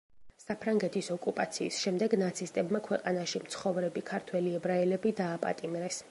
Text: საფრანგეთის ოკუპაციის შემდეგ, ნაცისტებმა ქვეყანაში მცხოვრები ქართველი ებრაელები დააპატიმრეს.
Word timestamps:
საფრანგეთის 0.43 1.09
ოკუპაციის 1.15 1.75
შემდეგ, 1.81 2.15
ნაცისტებმა 2.21 2.81
ქვეყანაში 2.87 3.41
მცხოვრები 3.43 4.03
ქართველი 4.11 4.55
ებრაელები 4.61 5.13
დააპატიმრეს. 5.21 5.99